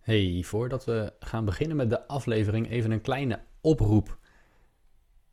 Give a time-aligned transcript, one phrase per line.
[0.00, 4.18] Hey, voordat we gaan beginnen met de aflevering, even een kleine oproep.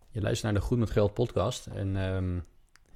[0.09, 1.66] Je luistert naar de Goed met Geld podcast.
[1.67, 2.40] En ehm,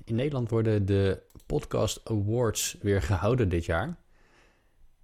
[0.04, 3.98] in Nederland worden de Podcast Awards weer gehouden dit jaar.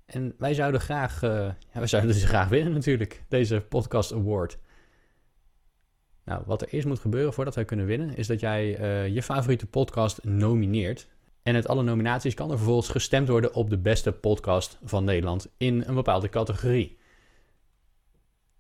[0.06, 4.58] En wij zouden graag, uh, ja, wij zouden ze graag winnen natuurlijk, deze Podcast Award.
[6.24, 9.24] Nou, wat er eerst moet gebeuren voordat wij kunnen winnen, is dat jij uh, je
[9.24, 11.08] favoriete podcast nomineert.
[11.48, 15.48] En uit alle nominaties kan er vervolgens gestemd worden op de beste podcast van Nederland
[15.58, 16.98] in een bepaalde categorie.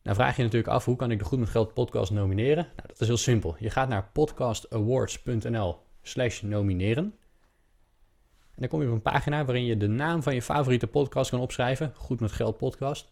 [0.04, 2.64] Nou vraag je natuurlijk af, hoe kan ik de Goed met Geld podcast nomineren?
[2.76, 3.55] Nou, dat is heel simpel.
[3.59, 7.04] Je gaat naar podcastawards.nl slash nomineren.
[7.04, 11.30] En dan kom je op een pagina waarin je de naam van je favoriete podcast
[11.30, 11.94] kan opschrijven.
[11.95, 13.12] Goed met Geld podcast.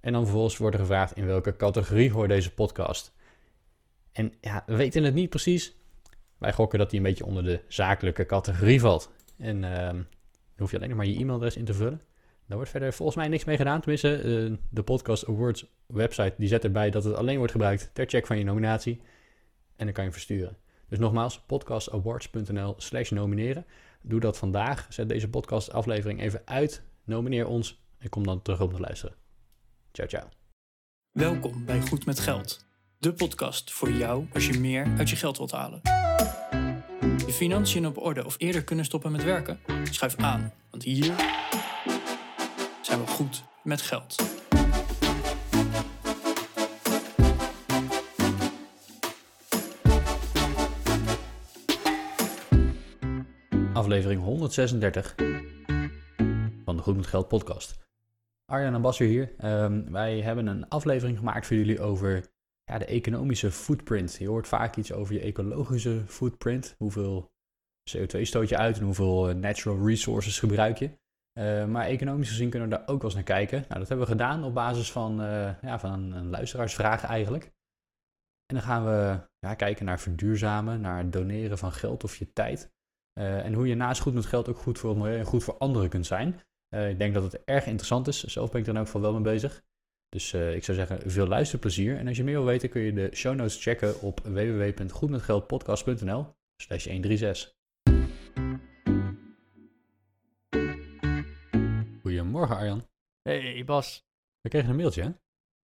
[0.00, 3.14] En dan vervolgens wordt er gevraagd in welke categorie hoort deze podcast.
[4.12, 5.76] En ja, we weten het niet precies.
[6.38, 9.12] Wij gokken dat hij een beetje onder de zakelijke categorie valt.
[9.38, 10.06] En uh, dan
[10.56, 12.00] hoef je alleen nog maar je e-mailadres in te vullen.
[12.46, 13.80] Daar wordt verder volgens mij niks mee gedaan.
[13.80, 18.06] Tenminste, uh, de Podcast Awards website die zet erbij dat het alleen wordt gebruikt ter
[18.06, 19.00] check van je nominatie.
[19.76, 20.56] En dan kan je versturen.
[20.88, 23.66] Dus nogmaals, podcastawards.nl slash nomineren.
[24.02, 24.86] Doe dat vandaag.
[24.88, 26.82] Zet deze podcast aflevering even uit.
[27.04, 29.16] Nomineer ons en kom dan terug om te luisteren.
[29.92, 30.28] Ciao, ciao.
[31.10, 32.66] Welkom bij Goed met Geld.
[32.98, 36.05] De podcast voor jou als je meer uit je geld wilt halen.
[37.16, 39.60] Je financiën op orde of eerder kunnen stoppen met werken?
[39.90, 41.14] Schuif aan, want hier
[42.82, 44.16] zijn we goed met geld.
[53.72, 55.14] Aflevering 136
[56.64, 57.78] van de Goed met Geld podcast.
[58.44, 59.34] Arjan en Bas hier.
[59.44, 62.24] Um, wij hebben een aflevering gemaakt voor jullie over
[62.70, 64.14] ja, de economische footprint.
[64.14, 66.74] Je hoort vaak iets over je ecologische footprint.
[66.78, 67.30] Hoeveel
[67.90, 70.90] CO2 stoot je uit en hoeveel eh, natural resources gebruik je.
[71.38, 73.64] Uh, maar economisch gezien kunnen we daar ook wel eens naar kijken.
[73.68, 77.44] Nou, dat hebben we gedaan op basis van, uh, ja, van een, luisteraarsvraag eigenlijk.
[78.46, 82.32] En dan gaan we ja, kijken naar verduurzamen, naar het doneren van geld of je
[82.32, 82.74] tijd.
[83.12, 85.58] En hoe je naast goed met geld ook goed voor het milieu en goed voor
[85.58, 86.40] anderen kunt zijn.
[86.68, 88.24] ik denk dat het erg interessant is.
[88.24, 89.64] Zelf ben ik er elk geval wel mee bezig.
[90.08, 91.96] Dus uh, ik zou zeggen, veel luisterplezier.
[91.96, 96.86] En als je meer wil weten, kun je de show notes checken op www.goedmetgeldpodcast.nl slash
[96.86, 97.54] 136.
[102.02, 102.86] Goedemorgen Arjan.
[103.22, 104.04] Hey Bas.
[104.40, 105.10] We kregen een mailtje hè?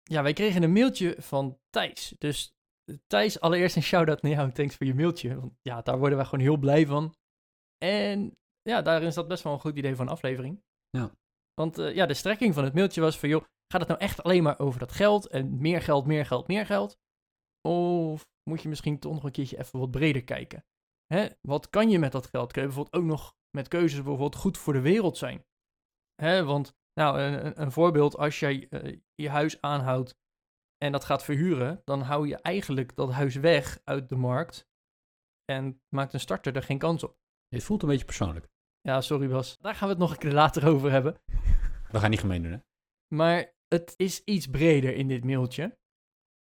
[0.03, 2.15] Ja, wij kregen een mailtje van Thijs.
[2.19, 2.55] Dus
[3.07, 4.53] Thijs, allereerst een shout-out naar jou.
[4.53, 5.41] Thanks voor je mailtje.
[5.41, 7.15] Want ja, daar worden wij gewoon heel blij van.
[7.79, 10.63] En ja, daarin is dat best wel een goed idee van een aflevering.
[10.91, 11.11] Ja.
[11.55, 14.23] Want uh, ja, de strekking van het mailtje was van, joh, Gaat het nou echt
[14.23, 16.99] alleen maar over dat geld en meer geld, meer geld, meer geld?
[17.69, 20.65] Of moet je misschien toch nog een keertje even wat breder kijken?
[21.07, 21.29] Hè?
[21.41, 22.53] Wat kan je met dat geld?
[22.53, 25.45] Kun je bijvoorbeeld ook nog met keuzes bijvoorbeeld goed voor de wereld zijn?
[26.15, 26.45] Hè?
[26.45, 30.19] Want, nou, een, een voorbeeld, als jij uh, je huis aanhoudt
[30.77, 34.69] en dat gaat verhuren, dan hou je eigenlijk dat huis weg uit de markt
[35.45, 37.19] en maakt een starter er geen kans op.
[37.49, 38.49] Het voelt een beetje persoonlijk.
[38.81, 39.59] Ja, sorry Bas.
[39.59, 41.21] Daar gaan we het nog een keer later over hebben.
[41.93, 42.59] We gaan niet gemeen doen, hè?
[43.15, 45.79] Maar het is iets breder in dit mailtje.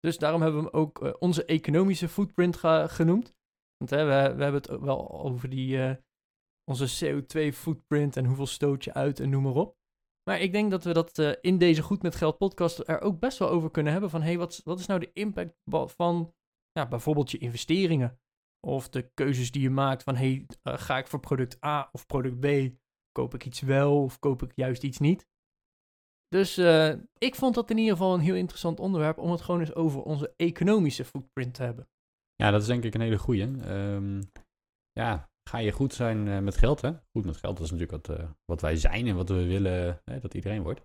[0.01, 2.57] Dus daarom hebben we hem ook uh, onze economische footprint
[2.91, 3.35] genoemd.
[3.77, 5.95] Want hè, we, we, hebben het wel over die, uh,
[6.71, 9.77] onze CO2-footprint en hoeveel stoot je uit en noem maar op.
[10.31, 13.19] Maar ik denk dat we dat uh, in deze Goed met Geld podcast er ook
[13.21, 14.11] best wel over kunnen hebben.
[14.11, 15.57] Van hey, wat, wat is nou de impact
[15.87, 16.35] van
[16.73, 18.19] bijvoorbeeld je investeringen?
[18.61, 22.41] Of de keuzes die je maakt van hey, ga ik voor product A of product
[22.41, 22.77] B?
[23.13, 25.29] Koop ik iets wel of koop ik juist iets niet?
[26.35, 29.61] Dus uh, ik vond dat in ieder geval een heel interessant onderwerp om het gewoon
[29.61, 31.89] eens over onze economische footprint te hebben.
[32.35, 33.43] Ja, dat is denk ik een hele goeie.
[33.43, 34.21] Um,
[34.93, 36.93] ja, ga je goed zijn uh, met geld, hè?
[37.11, 40.35] Goed met geld, is natuurlijk wat, uh, wat wij zijn en wat we willen dat
[40.35, 40.81] iedereen wordt.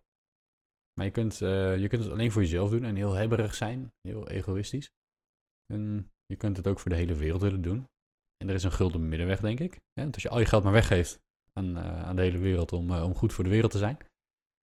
[0.94, 4.28] Maar je kunt, je kunt het alleen voor jezelf doen en heel hebberig zijn, heel
[4.28, 4.92] egoïstisch.
[5.74, 7.88] En je kunt het ook voor de hele wereld willen doen.
[8.38, 9.74] En er is een gulden middenweg, denk ik.
[9.74, 10.02] Hè?
[10.02, 11.20] Want als je al je geld maar weggeeft
[11.54, 13.98] aan, aan de hele wereld om, om goed voor de wereld te zijn,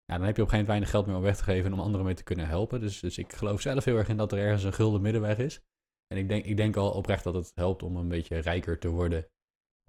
[0.06, 1.72] ja, dan heb je op geen moment weinig geld meer om weg te geven en
[1.72, 2.80] om anderen mee te kunnen helpen.
[2.80, 5.60] Dus, dus ik geloof zelf heel erg in dat er ergens een gulden middenweg is.
[6.06, 8.88] En ik denk, ik denk al oprecht dat het helpt om een beetje rijker te
[8.88, 9.28] worden.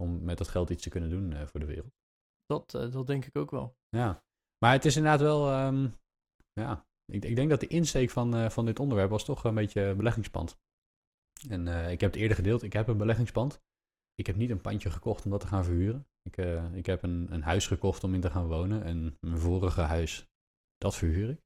[0.02, 1.92] Om met dat geld iets te kunnen doen uh, voor de wereld.
[2.46, 3.76] Dat, uh, dat denk ik ook wel.
[3.88, 4.22] Ja,
[4.58, 5.66] maar het is inderdaad wel.
[5.66, 5.94] Um,
[6.52, 9.54] ja, ik, ik, denk dat de insteek van, uh, van dit onderwerp was toch een
[9.54, 10.58] beetje beleggingspand.
[11.48, 12.62] En ik heb het eerder gedeeld.
[12.62, 13.60] Ik heb een beleggingspand.
[14.18, 16.06] Ik heb niet een pandje gekocht om dat te gaan verhuren.
[16.22, 18.82] Ik, uh, ik heb een, een huis gekocht om in te gaan wonen.
[18.82, 20.28] En mijn vorige huis,
[20.76, 21.40] dat verhuur ik.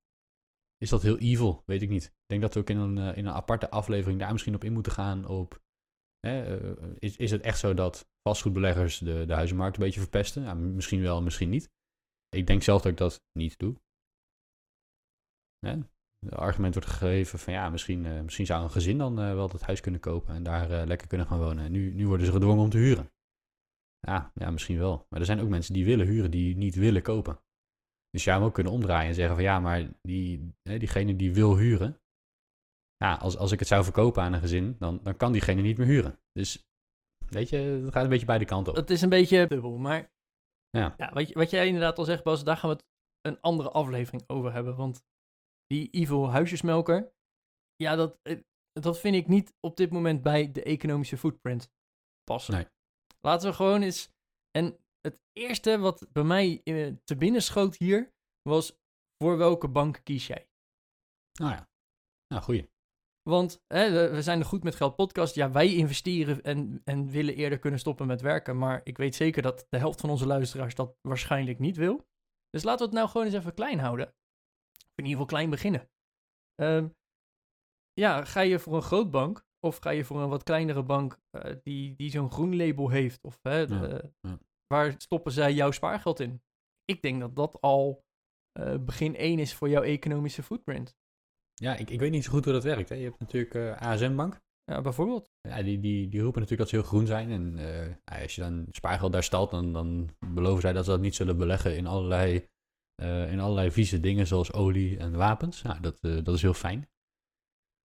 [0.76, 1.62] Is dat heel evil?
[1.66, 2.04] Weet ik niet.
[2.04, 4.64] Ik denk dat we ook in een, uh, in een aparte aflevering daar misschien op
[4.64, 5.26] in moeten gaan.
[5.26, 5.62] Op,
[6.20, 10.42] hè, uh, is, is het echt zo dat vastgoedbeleggers de, de huizenmarkt een beetje verpesten?
[10.42, 11.70] Ja, misschien wel, misschien niet.
[12.28, 13.76] Ik denk zelf dat ik dat niet doe.
[15.58, 15.78] Hè?
[16.26, 19.48] Het argument wordt gegeven van ja, misschien, eh, misschien zou een gezin dan eh, wel
[19.48, 21.64] dat huis kunnen kopen en daar eh, lekker kunnen gaan wonen.
[21.64, 23.10] En nu, nu worden ze gedwongen om te huren.
[24.00, 25.06] Ja, ja, misschien wel.
[25.08, 27.34] Maar er zijn ook mensen die willen huren, die niet willen kopen.
[28.10, 31.16] Dus je zou hem ook kunnen omdraaien en zeggen van ja, maar die, hè, diegene
[31.16, 32.00] die wil huren,
[32.96, 35.78] ja, als, als ik het zou verkopen aan een gezin, dan, dan kan diegene niet
[35.78, 36.18] meer huren.
[36.32, 36.66] Dus
[37.28, 38.78] weet je, het gaat een beetje beide kanten op.
[38.78, 40.12] Het is een beetje dubbel, maar
[40.70, 40.94] Ja.
[40.96, 42.86] ja, wat, je- wat jij inderdaad al zegt, Bas, daar gaan we het
[43.20, 44.76] een andere aflevering over hebben.
[44.76, 45.04] Want
[45.72, 47.12] die evil huisjesmelker,
[47.76, 48.40] ja, dat, eh,
[48.72, 51.72] dat vind ik niet op dit moment bij de economische footprint
[52.24, 52.54] passen.
[52.54, 52.66] Nee.
[53.20, 54.10] Laten we gewoon eens...
[54.50, 58.78] En het eerste wat bij mij eh, te binnen schoot hier, was
[59.22, 60.48] voor welke bank kies jij?
[61.40, 61.68] Nou ja,
[62.26, 62.70] nou goeie.
[63.22, 65.34] Want hè, we we zijn de Goed met Geld podcast.
[65.34, 68.58] Ja, wij investeren en, en willen eerder kunnen stoppen met werken.
[68.58, 72.06] Maar ik weet zeker dat de helft van onze luisteraars dat waarschijnlijk niet wil.
[72.50, 74.14] Dus laten we het nou gewoon eens even klein houden.
[74.94, 75.90] In ieder geval klein beginnen.
[76.54, 76.88] Ehm,
[77.92, 81.18] ja, ga je voor een groot bank of ga je voor een wat kleinere bank
[81.30, 83.24] eh, die, die zo'n groen label heeft?
[83.24, 83.74] Of hè, de-
[84.20, 84.38] Ja, ja.
[84.66, 86.42] waar stoppen zij jouw spaargeld in?
[86.84, 88.04] Ik denk dat dat al
[88.52, 90.94] eh, begin 1 is voor jouw economische footprint.
[91.54, 92.88] Ja, ik, ik weet niet zo goed hoe dat werkt.
[92.88, 92.94] Hè.
[92.94, 94.40] Je hebt natuurlijk eh ASM Bank.
[94.64, 95.30] Ja, bijvoorbeeld.
[95.48, 97.30] Ja, die, die, die roepen natuurlijk dat ze heel groen zijn.
[97.30, 97.58] En
[98.04, 101.14] eh, als je dan spaargeld daar stalt, dan, dan beloven zij dat ze dat niet
[101.14, 102.48] zullen beleggen in allerlei,
[102.94, 105.62] eh, in allerlei vieze dingen zoals olie en wapens.
[105.62, 106.90] Nou, dat, eh, dat is heel fijn.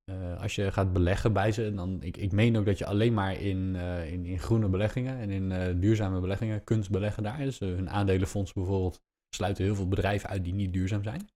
[0.04, 3.14] Eh, als je gaat beleggen bij ze, dan ik, ik meen ook dat je alleen
[3.14, 7.38] maar in, eh, in, in groene beleggingen en in eh, duurzame beleggingen kunt beleggen daar.
[7.38, 9.02] Dus eh, hun aandelenfonds bijvoorbeeld
[9.34, 11.28] sluiten heel veel bedrijven uit die niet duurzaam zijn.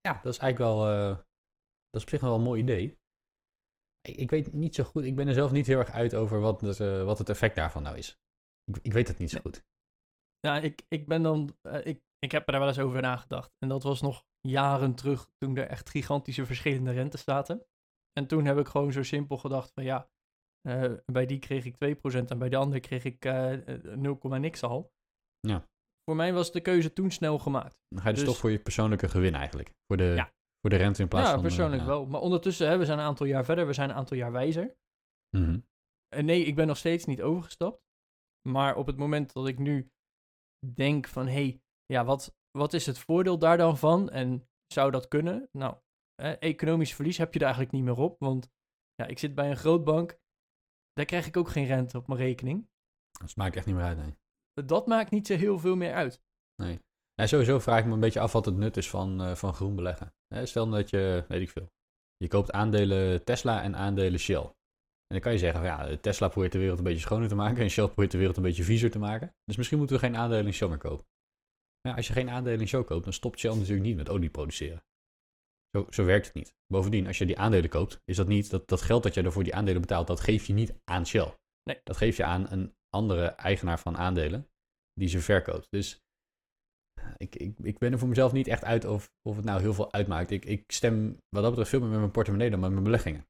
[0.00, 1.16] Ja, dat is eigenlijk wel, eh,
[1.90, 2.98] dat is op zich wel een mooi idee.
[4.00, 6.40] Ik, ik weet niet zo goed, ik ben er zelf niet heel erg uit over
[6.40, 8.18] wat het, eh, wat het effect daarvan nou is.
[8.64, 9.64] Ik, ik weet het niet zo goed.
[10.40, 11.56] Ja, ik, ik ben dan.
[11.62, 13.50] eh, ik, ik heb er wel eens over nagedacht.
[13.58, 17.66] En dat was nog jaren terug toen er echt gigantische verschillende rentes zaten.
[18.12, 20.10] En toen heb ik gewoon zo simpel gedacht van ja,
[20.68, 24.18] eh, bij die kreeg ik 2% en bij de andere kreeg ik eh, eh, 0,
[24.22, 24.92] niks al.
[25.40, 25.68] Ja.
[26.04, 27.80] Voor mij was de keuze toen snel gemaakt.
[27.88, 29.74] Dan ga je dus, Dus- toch voor je persoonlijke gewin eigenlijk.
[29.86, 30.32] Voor de, Ja.
[30.60, 31.42] voor de rente in plaats ja, van...
[31.42, 31.88] eh, persoonlijk ja.
[31.88, 32.06] wel.
[32.06, 34.76] Maar ondertussen, hè, we zijn een aantal jaar verder, we zijn een aantal jaar wijzer.
[35.36, 35.60] Mhm.
[36.08, 37.82] En nee, ik ben nog steeds niet overgestapt.
[38.48, 39.90] Maar op het moment dat ik nu
[40.74, 44.10] denk van, hé, hey, ja, wat, wat is het voordeel daar dan van?
[44.10, 45.48] En zou dat kunnen?
[45.52, 45.76] Nou,
[46.14, 48.18] eh, economisch verlies heb je er eigenlijk niet meer op.
[48.18, 48.50] Want
[48.94, 50.18] ja, ik zit bij een grootbank,
[50.92, 52.68] daar krijg ik ook geen rente op mijn rekening.
[53.10, 54.16] Dat maakt echt niet meer uit, nee.
[54.66, 56.22] Dat maakt niet zo heel veel meer uit.
[57.14, 59.54] Ja, sowieso vraag ik me een beetje af wat het nut is van, eh, van
[59.54, 60.14] groen beleggen.
[60.42, 61.72] Stel dat je, weet ik veel,
[62.16, 64.52] je koopt aandelen Tesla en aandelen Shell.
[65.08, 67.34] En dan kan je zeggen, van, ja, Tesla probeert de wereld een beetje schoner te
[67.34, 69.34] maken en Shell probeert de wereld een beetje viezer te maken.
[69.44, 71.06] Dus misschien moeten we geen aandelen in Shell meer kopen.
[71.80, 74.08] Maar ja, als je geen aandelen in Shell koopt, dan stopt Shell natuurlijk niet met
[74.08, 74.82] olie produceren.
[75.76, 76.54] Zo, zo werkt het niet.
[76.66, 79.44] Bovendien, als je die aandelen koopt, is dat niet, dat, dat geld dat je ervoor
[79.44, 81.34] die aandelen betaalt, dat geef je niet aan Shell.
[81.62, 81.80] Nee.
[81.84, 84.48] Dat geef je aan een andere eigenaar van aandelen
[84.92, 85.66] die ze verkoopt.
[85.70, 86.00] Dus
[87.16, 89.74] ik, ik, ik ben er voor mezelf niet echt uit of, of het nou heel
[89.74, 90.30] veel uitmaakt.
[90.30, 93.26] Ik, ik stem wat dat betreft veel meer met mijn portemonnee dan met mijn beleggingen.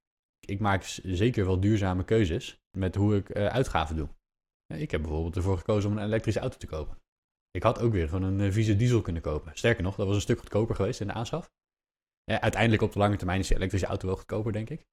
[0.49, 4.09] Ik maak zeker wel duurzame keuzes met hoe ik eh, uitgaven doe.
[4.67, 6.99] Eh, Ik heb bijvoorbeeld ervoor gekozen om een elektrische auto te kopen.
[7.51, 9.57] Ik had ook weer gewoon een eh, vieze diesel kunnen kopen.
[9.57, 11.51] Sterker nog, dat was een stuk goedkoper geweest in de aanschaf.
[12.25, 14.87] Eh, uiteindelijk op de lange termijn is de elektrische auto wel goedkoper, denk ik.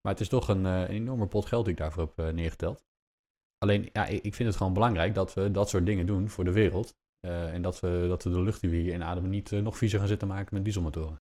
[0.00, 2.32] Maar het is toch een, eh, een enorme pot geld die ik daarvoor heb eh,
[2.32, 2.84] neergeteld.
[3.58, 6.52] Alleen, ja, ik vind het gewoon belangrijk dat we dat soort dingen doen voor de
[6.52, 6.94] wereld.
[7.20, 9.76] Eh, en dat we, dat we de lucht die we hier inademen niet eh, nog
[9.76, 11.20] viezer gaan zitten maken met dieselmotoren.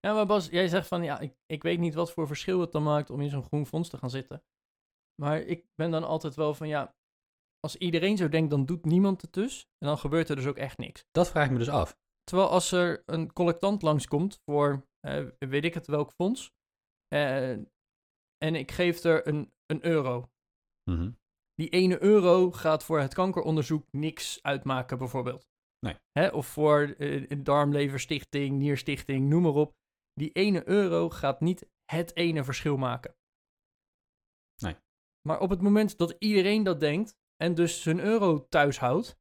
[0.00, 2.72] Ja, maar Bas, jij zegt van, ja, ik, ik weet niet wat voor verschil het
[2.72, 4.42] dan maakt om in zo'n groen fonds te gaan zitten.
[5.22, 6.94] Maar ik ben dan altijd wel van, ja,
[7.60, 9.60] als iedereen zo denkt, dan doet niemand het dus.
[9.78, 11.04] En dan gebeurt er dus ook echt niks.
[11.10, 11.96] Dat vraag ik me dus af.
[12.22, 16.52] Terwijl als er een collectant langskomt voor, eh, weet ik het welk fonds,
[17.08, 17.50] eh,
[18.38, 20.30] en ik geef er een, een euro.
[20.90, 21.10] Mhm.
[21.54, 25.48] Die ene euro gaat voor het kankeronderzoek niks uitmaken, bijvoorbeeld.
[25.86, 25.96] Nee.
[26.12, 29.76] Hè, of voor eh, een darmleverstichting, nierstichting, noem maar op.
[30.18, 33.14] Die ene euro gaat niet het ene verschil maken.
[34.62, 34.76] Nee.
[35.28, 39.18] Maar op het moment dat iedereen dat denkt en dus zijn euro thuis houdt.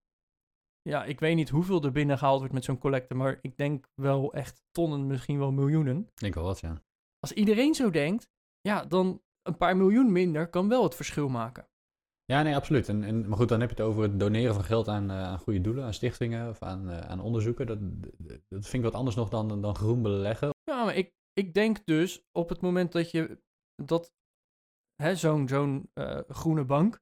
[0.81, 3.89] Ja, ik weet niet hoeveel er binnen gehaald wordt met zo'n collecte, maar ik denk
[3.95, 5.97] wel echt tonnen, misschien wel miljoenen.
[5.97, 6.83] Ik denk wel wat, ja.
[7.19, 8.29] Als iedereen zo denkt,
[8.61, 11.69] ja, dan een paar miljoen minder kan wel het verschil maken.
[12.25, 12.89] Ja, nee, absoluut.
[12.89, 15.23] En, en, maar goed, dan heb je het over het doneren van geld aan, eh,
[15.23, 17.67] aan goede doelen, aan stichtingen of aan, eh, aan onderzoeken.
[17.67, 17.79] Dat,
[18.47, 20.49] dat vind ik wat anders nog dan, dan groen beleggen.
[20.71, 23.41] Ja, maar ik, ik denk dus op het moment dat je
[23.83, 24.13] dat
[24.95, 27.01] hè, zo'n zo'n eh, groene bank,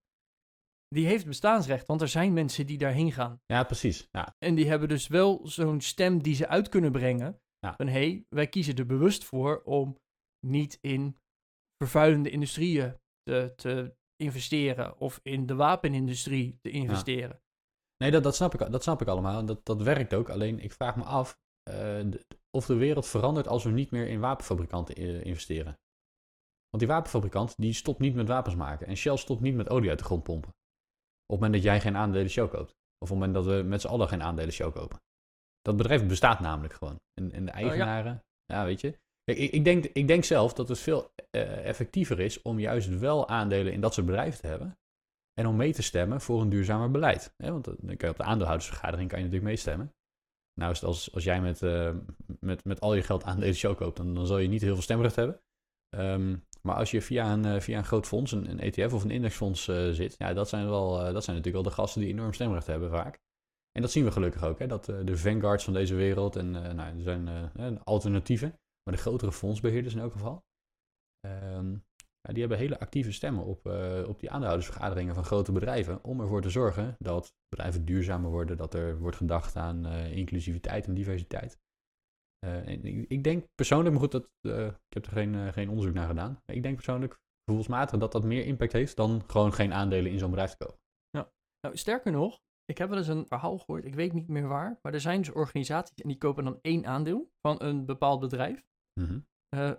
[0.87, 3.41] die heeft bestaansrecht, want er zijn mensen die daarheen gaan.
[3.45, 4.07] Ja, precies.
[4.11, 7.41] Ja, En die hebben dus wel zo'n stem die ze uit kunnen brengen.
[7.59, 7.75] Ja.
[7.75, 9.97] Van hé, hey, wij kiezen er bewust voor om
[10.47, 11.17] niet in
[11.77, 17.41] vervuilende industrieën te, te investeren of in de wapenindustrie te investeren.
[17.97, 19.45] Nee, dat, dat, snap ik, dat snap ik allemaal.
[19.45, 20.29] Dat, dat werkt ook.
[20.29, 21.99] Alleen ik vraag me af eh,
[22.55, 25.77] of de wereld verandert als we niet meer in wapenfabrikanten eh, investeren.
[26.69, 28.87] Want die wapenfabrikant die stopt niet met wapens maken.
[28.87, 30.49] En Shell stopt niet met olie uit de grond pompen.
[30.49, 30.55] Op
[31.31, 32.69] het moment dat jij geen aandelen Shell koopt.
[32.71, 35.01] Of op het moment dat we met z'n allen geen aandelen Shell kopen.
[35.61, 36.99] Dat bedrijf bestaat namelijk gewoon.
[37.13, 38.65] En, en de eigenaren, ja.
[38.65, 38.99] weet je.
[39.23, 42.99] Kijk, ik, ik, denk, ik denk zelf dat het veel eh, effectiever is om juist
[42.99, 44.77] wel aandelen in dat soort bedrijven te hebben.
[45.33, 47.33] En om mee te stemmen voor een duurzamer beleid.
[47.37, 47.51] Hè?
[47.51, 49.93] Want dan kan je op de aandeelhoudersvergadering kan je natuurlijk meestemmen.
[50.59, 51.95] Nou is als, als jij met, eh,
[52.39, 54.83] met, met al je geld aandelen Shell koopt, dan, dan zal je niet heel veel
[54.83, 55.41] stemrecht hebben.
[55.89, 59.03] Ehm, maar als je via een, eh, via een groot fonds, een, een ETF of
[59.03, 62.09] een indexfonds eh, zit, ja, dat zijn, wel, dat zijn natuurlijk wel de gasten die
[62.09, 63.19] enorm stemrecht hebben vaak.
[63.71, 64.67] En dat zien we gelukkig ook, hè?
[64.67, 69.93] dat de Vanguards van deze wereld, en nou, er zijn alternatieven, maar de grotere fondsbeheerders
[69.93, 70.45] in elk geval,
[71.19, 71.75] ehm,
[72.31, 76.41] die hebben hele actieve stemmen op, eh, op die aandeelhoudersvergaderingen van grote bedrijven, om ervoor
[76.41, 81.59] te zorgen dat bedrijven duurzamer worden, dat er wordt gedacht aan eh, inclusiviteit en diversiteit.
[82.39, 84.29] Eh, en ik, ik denk persoonlijk, maar goed, dat,
[84.87, 86.41] ik heb er geen, geen onderzoek naar gedaan.
[86.45, 90.19] Maar ik denk persoonlijk, gevoelsmatig, dat dat meer impact heeft dan gewoon geen aandelen in
[90.19, 90.79] zo'n bedrijf te kopen.
[91.61, 94.79] Nou, sterker nog, ik heb wel eens een verhaal gehoord, ik weet niet meer waar,
[94.81, 98.63] maar er zijn dus organisaties en die kopen dan één aandeel van een bepaald bedrijf.
[98.99, 99.19] Mhm,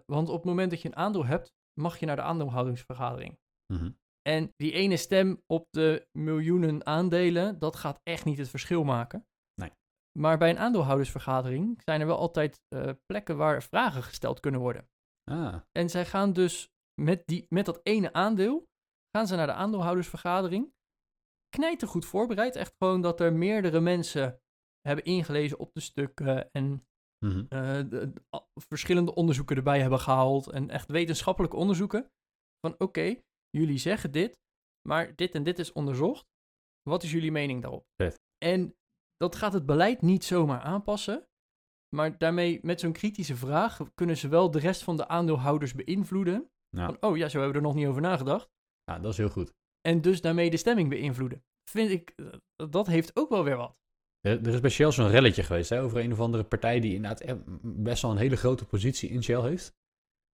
[0.07, 3.39] want op het moment dat je een aandeel hebt, mag je naar de aandeelhoudingsvergadering.
[3.73, 3.91] mhm.
[4.23, 9.27] En die ene stem op de miljoenen aandelen, dat gaat echt niet het verschil maken.
[9.61, 9.71] Nee.
[10.19, 14.89] Maar bij een aandeelhoudersvergadering zijn er wel altijd eh, plekken waar vragen gesteld kunnen worden.
[15.31, 18.69] Ah, En zij gaan dus met, die, met dat ene aandeel,
[19.17, 20.75] gaan ze naar de aandeelhoudersvergadering.
[21.49, 22.57] Knijten goed voorbereid.
[22.57, 24.41] Echt gewoon dat er meerdere mensen
[24.81, 26.87] hebben ingelezen op de stukken en
[27.19, 27.45] mhm.
[27.49, 28.13] eh, de-
[28.55, 30.51] verschillende onderzoeken erbij hebben gehaald.
[30.51, 32.11] En echt wetenschappelijke onderzoeken.
[32.61, 33.17] Van oké,
[33.51, 34.39] jullie zeggen dit,
[34.89, 36.27] maar dit en dit is onderzocht.
[36.83, 37.87] Wat is jullie mening daarop?
[38.03, 38.21] Vet.
[38.45, 38.75] En
[39.17, 41.27] dat gaat het beleid niet zomaar aanpassen.
[41.97, 46.51] Maar daarmee, met zo'n kritische vraag, kunnen ze wel de rest van de aandeelhouders beïnvloeden.
[46.69, 46.87] Ja.
[46.87, 48.49] Van, oh ja, zo hebben we er nog niet over nagedacht.
[48.85, 49.53] ja, dat is heel goed.
[49.81, 51.45] En dus daarmee de stemming beïnvloeden.
[51.71, 52.33] Vind ik, eh,
[52.71, 53.77] dat heeft ook wel weer wat.
[54.27, 56.95] Er er is bij Shell zo'n relletje geweest hè, over een of andere partij die
[56.95, 59.75] inderdaad echt best wel een hele grote positie in Shell heeft.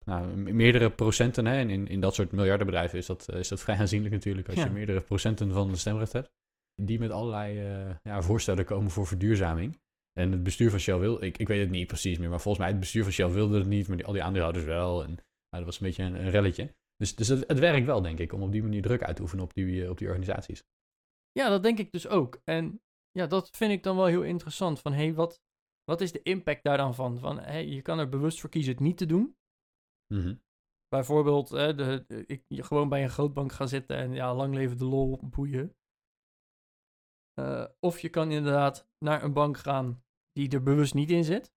[0.06, 3.60] Nou, meerdere procenten, hè, en in, in dat soort miljardenbedrijven is dat, eh, is dat
[3.60, 4.64] vrij aanzienlijk natuurlijk als Ja.
[4.66, 6.32] je meerdere procenten van de stemrecht hebt.
[6.76, 9.80] Die met allerlei eh, ja, voorstellen komen voor verduurzaming.
[10.14, 12.64] En het bestuur van Shell wil, ik, ik weet het niet precies meer, maar volgens
[12.64, 15.04] mij het bestuur van Shell wilde het niet, maar die, al die aandeelhouders wel.
[15.04, 16.76] En nou, dat was een beetje een, een relletje.
[16.96, 19.22] Dus, dus het, het werkt wel, denk ik, om op die manier druk uit te
[19.22, 20.64] oefenen op die, eh, op die organisaties.
[21.32, 22.42] Ja, dat denk ik dus ook.
[22.44, 24.80] En ja, dat vind ik dan wel heel interessant.
[24.80, 25.42] Van, hé, hey, wat,
[25.84, 27.20] wat is de impact daar dan van?
[27.20, 29.36] Van, hé, je kan er bewust voor kiezen het niet te doen.
[30.14, 30.36] Mhm.
[30.88, 34.54] Bijvoorbeeld, hè, de, de- ik, je gewoon bij een grootbank gaan zitten en ja, lang
[34.54, 35.76] leven de lol, boeien.
[37.34, 41.54] Eh, of je kan inderdaad naar een bank gaan die er bewust niet in zit.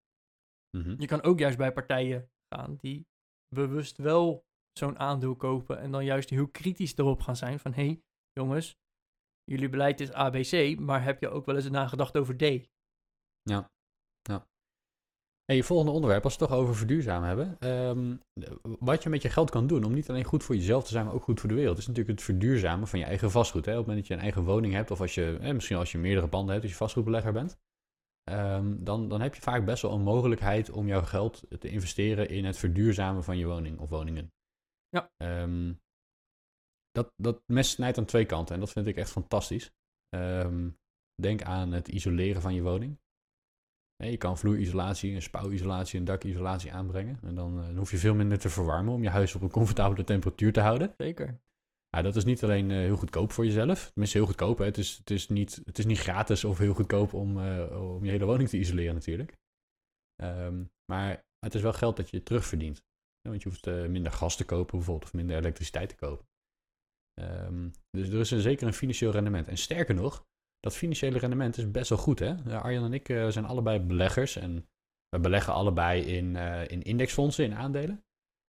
[0.78, 0.96] Mhm.
[1.02, 3.08] Je kan ook juist bij partijen gaan die
[3.56, 4.46] bewust wel
[4.80, 8.02] zo'n aandeel kopen en dan juist heel kritisch erop gaan zijn van hé, hey,
[8.34, 8.78] jongens,
[9.52, 12.70] jullie beleid is ABC, maar heb je ook wel eens nagedacht over D?
[15.46, 17.58] Hey, volgende onderwerp, als we het toch over verduurzamen hebben.
[17.60, 18.16] Ehm,
[18.80, 21.06] wat je met je geld kan doen om niet alleen goed voor jezelf te zijn,
[21.06, 23.66] maar ook goed voor de wereld, is natuurlijk het verduurzamen van je eigen vastgoed.
[23.66, 23.72] Hè?
[23.72, 25.92] Op het moment dat je een eigen woning hebt, of als je, eh, misschien als
[25.92, 27.58] je meerdere panden hebt, als je vastgoedbelegger bent,
[28.24, 32.30] ehm, dan, dan heb je vaak best wel een mogelijkheid om jouw geld te investeren
[32.30, 34.32] in het verduurzamen van je woning of woningen.
[34.90, 35.12] Ja.
[35.18, 35.74] Ehm,
[36.92, 39.74] dat, dat mes snijdt aan twee kanten en dat vind ik echt fantastisch.
[40.10, 40.70] Ehm,
[41.22, 43.00] denk aan het isoleren van je woning.
[44.10, 47.20] Je kan vloerisolatie, een spouwisolatie, een dakisolatie aanbrengen.
[47.22, 49.52] En dan, eh, dan hoef je veel minder te verwarmen om je huis op een
[49.52, 50.94] comfortabele temperatuur te houden.
[50.98, 51.40] Zeker.
[51.90, 53.90] Ja, dat is niet alleen eh, heel goedkoop voor jezelf.
[53.90, 54.58] Tenminste, heel goedkoop.
[54.58, 54.66] Hè.
[54.66, 58.06] Het, is, het, is niet, het is niet gratis of heel goedkoop om, eh, om
[58.06, 59.38] je hele woning te isoleren natuurlijk.
[60.16, 62.78] Ehm, maar het is wel geld dat je terugverdient.
[63.22, 66.26] Ja, want je hoeft minder gas te kopen bijvoorbeeld, of minder elektriciteit te kopen.
[67.22, 69.48] Ehm, dus er is zeker een financieel rendement.
[69.48, 70.26] En sterker nog,
[70.60, 72.20] dat financiële rendement is best wel goed.
[72.20, 72.36] Hè?
[72.46, 74.66] Ja, Arjan en ik eh, zijn allebei beleggers en
[75.10, 78.04] we beleggen allebei in, eh, in indexfondsen, in aandelen.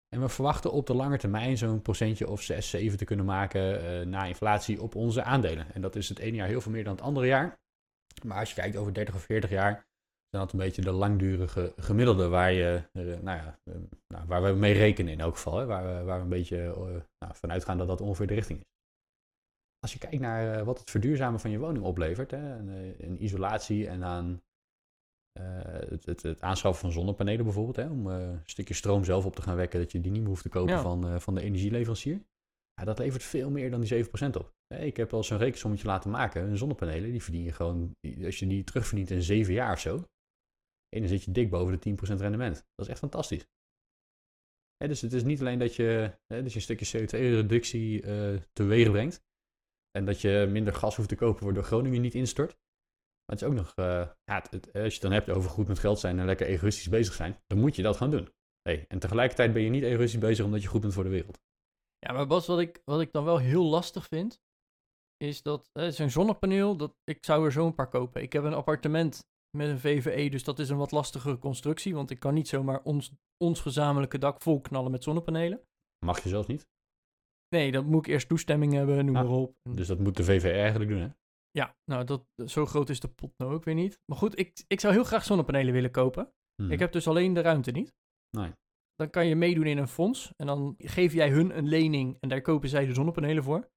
[0.08, 3.80] En we verwachten op de lange termijn zo'n procentje of 6, 7 te kunnen maken
[3.80, 5.74] eh, na inflatie op onze aandelen.
[5.74, 7.60] En dat is het ene jaar heel veel meer dan het andere jaar.
[8.24, 9.86] Maar als je kijkt over 30 of 40 jaar,
[10.32, 13.74] dan dat een beetje de langdurige gemiddelde waar, je, eh, nou ja, eh,
[14.14, 15.58] nou, waar we mee rekenen in elk geval.
[15.58, 15.66] Hè?
[15.66, 16.76] Waar, we, waar we een beetje eh,
[17.18, 18.64] nou, vanuit gaan dat dat ongeveer de richting is.
[19.78, 23.88] Als je kijkt naar wat het verduurzamen van je woning oplevert, hè, en, in isolatie
[23.88, 24.42] en aan
[25.38, 29.42] het, het, het aanschaffen van zonnepanelen bijvoorbeeld, hè, om een stukje stroom zelf op te
[29.42, 30.82] gaan wekken, dat je die niet meer hoeft te kopen Ja.
[30.82, 32.20] van, van de energieleverancier.
[32.74, 34.52] Ja, dat levert veel meer dan die 7% op.
[34.78, 36.42] Ik heb al zo'n rekensommetje laten maken.
[36.42, 40.04] Een zonnepanelen, die verdien je gewoon, als je die terugverdient in 7 jaar of zo,
[40.92, 42.54] en dan zit je dik boven de 10% rendement.
[42.54, 43.46] Dat is echt fantastisch.
[44.76, 48.90] Dus het is niet alleen dat je, hè, dat je een stukje CO2-reductie eh teweeg
[48.90, 49.24] brengt.
[49.90, 52.50] En dat je minder gas hoeft te kopen waardoor Groningen niet instort.
[53.24, 55.78] Maar het is ook nog, eh, ja, als je het dan hebt over goed met
[55.78, 58.32] geld zijn en lekker egoïstisch bezig zijn, dan moet je dat gaan doen.
[58.62, 61.40] Hey, en tegelijkertijd ben je niet egoïstisch bezig omdat je goed bent voor de wereld.
[61.98, 64.42] Ja, maar Bas, wat ik, wat ik dan wel heel lastig vind,
[65.16, 68.22] is dat eh, zo'n zonnepaneel, dat, ik zou er zo een paar kopen.
[68.22, 72.10] Ik heb een appartement met een VVE, dus dat is een wat lastigere constructie, want
[72.10, 73.12] ik kan niet zomaar ons,
[73.44, 75.60] ons gezamenlijke dak vol knallen met zonnepanelen.
[76.06, 76.66] Mag je zelfs niet.
[77.48, 79.54] Nee, dan moet ik eerst toestemming hebben, noem Ah, maar op.
[79.70, 81.08] Dus dat moet de VVR eigenlijk doen, hè?
[81.50, 84.00] Ja, nou, dat, zo groot is de pot nou ook weer niet.
[84.04, 86.32] Maar goed, ik, ik zou heel graag zonnepanelen willen kopen.
[86.62, 86.70] Hmm.
[86.70, 87.94] Ik heb dus alleen de ruimte niet.
[88.36, 88.52] Nee.
[88.94, 90.32] Dan kan je meedoen in een fonds.
[90.36, 93.70] En dan geef jij hun een lening en daar kopen zij de zonnepanelen voor.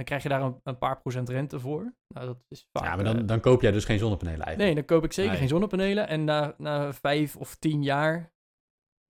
[0.00, 1.94] Dan krijg je daar een, een paar procent rente voor.
[2.14, 2.84] Nou, dat is vaak...
[2.84, 4.66] Ja, maar eh, dan, dan koop jij dus geen zonnepanelen eigenlijk.
[4.66, 5.40] Nee, dan koop ik zeker Nee.
[5.40, 6.08] geen zonnepanelen.
[6.08, 8.32] En na, na vijf of tien jaar,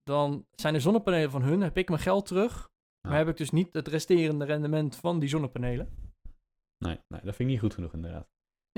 [0.02, 2.70] dan zijn de zonnepanelen van hun, heb ik mijn geld terug.
[3.00, 3.18] Maar Ja.
[3.18, 6.12] heb ik dus niet het resterende rendement van die zonnepanelen.
[6.84, 8.28] Nee, nee, dat vind ik niet goed genoeg inderdaad.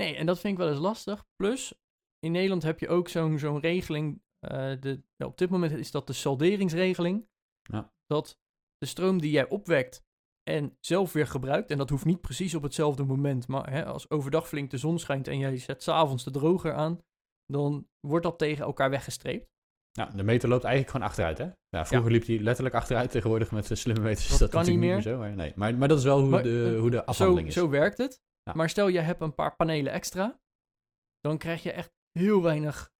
[0.01, 1.25] Nee, en dat vind ik wel eens lastig.
[1.35, 1.73] Plus,
[2.19, 4.21] in Nederland heb je ook zo'n zo'n regeling.
[4.39, 7.27] eh, de, nou, op dit moment is dat de salderingsregeling.
[7.71, 7.93] Ja.
[8.05, 8.39] Dat
[8.77, 10.03] de stroom die jij opwekt
[10.43, 14.09] en zelf weer gebruikt, en dat hoeft niet precies op hetzelfde moment, maar hè, als
[14.09, 17.01] overdag flink de zon schijnt en jij zet s'avonds de droger aan,
[17.45, 19.51] dan wordt dat tegen elkaar weggestreept.
[19.91, 21.49] Ja, de meter loopt eigenlijk gewoon achteruit, hè?
[21.69, 23.11] Ja, vroeger liep hij letterlijk achteruit.
[23.11, 25.17] Tegenwoordig met de slimme meters is Dat dat kan niet meer zo.
[25.17, 25.53] Maar, nee.
[25.55, 27.53] maar, maar dat is wel hoe, Maar, de, eh, hoe de Zo, afhandeling is.
[27.53, 28.21] zo werkt het.
[28.43, 28.53] Ja.
[28.55, 30.39] Maar stel je hebt een paar panelen extra,
[31.19, 32.91] dan krijg je echt heel weinig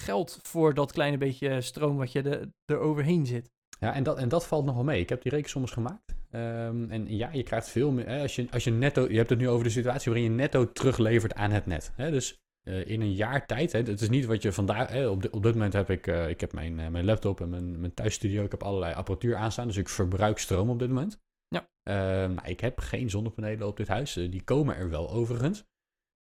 [0.00, 3.50] geld voor dat kleine beetje stroom wat je er er overheen zit.
[3.80, 5.00] Ja, en dat, en dat valt nog wel mee.
[5.00, 6.14] Ik heb die rekensommes gemaakt.
[6.32, 8.06] Ehm, en ja, je krijgt veel meer.
[8.08, 9.06] Hè, als, je, als je netto.
[9.10, 11.92] Je hebt het nu over de situatie waarin je netto teruglevert aan het net.
[11.94, 13.72] Hè, dus eh, in een jaar tijd.
[13.72, 14.88] Hè, het is niet wat je vandaag.
[14.90, 16.06] Hè, op, di- op dit moment heb ik.
[16.06, 18.44] eh, ik heb mijn, eh, mijn laptop en mijn, mijn thuisstudio.
[18.44, 19.66] Ik heb allerlei apparatuur aanstaan.
[19.66, 21.20] Dus ik verbruik stroom op dit moment.
[21.48, 21.68] Ja.
[21.82, 24.12] Ehm, nou, ik heb geen zonnepanelen op dit huis.
[24.12, 25.64] Die komen er wel overigens.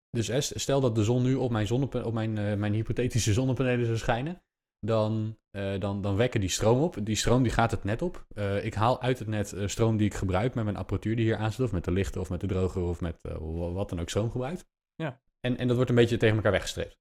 [0.10, 3.98] Dus stel dat de zon nu op mijn, zonnepa- op mijn, mijn hypothetische zonnepanelen zou
[3.98, 4.42] schijnen
[4.88, 6.98] dan, eh, dan, dan wekken die stroom op.
[7.02, 8.26] Die stroom die gaat het net op.
[8.36, 11.26] Eh, ik haal uit het net eh, stroom die ik gebruik met mijn apparatuur die
[11.26, 11.66] hier aanzet.
[11.66, 14.32] Of met de lichten of met de droger of met wa- wat dan ook stroom
[14.32, 14.66] gebruikt.
[14.96, 15.22] Ja.
[15.40, 16.98] En, en dat wordt een beetje tegen elkaar weggestreept.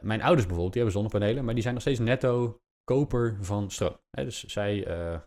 [0.00, 3.96] Mijn ouders bijvoorbeeld, die hebben zonnepanelen, maar die zijn nog steeds netto koper van stroom.
[4.10, 4.76] Dus zij,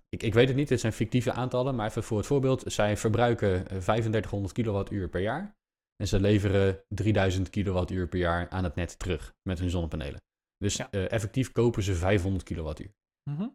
[0.10, 2.64] ik, ik weet het niet, dit zijn fictieve aantallen, maar even voor het voorbeeld.
[2.66, 5.56] Zij verbruiken eh, 3500 kilowattuur per jaar.
[5.96, 10.22] En ze leveren 3000 kilowattuur per jaar aan het net terug met hun zonnepanelen.
[10.62, 10.88] Dus Ja.
[10.92, 12.92] eh, effectief kopen ze 500 kilowattuur.
[13.30, 13.48] Mhm.